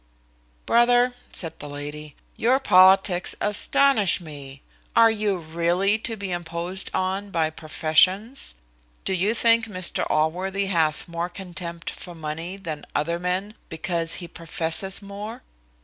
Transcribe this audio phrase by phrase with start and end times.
[0.65, 4.63] "Brother," said the lady, "your politics astonish me.
[4.95, 8.55] Are you really to be imposed on by professions?
[9.05, 14.27] Do you think Mr Allworthy hath more contempt for money than other men because he
[14.27, 15.43] professes more?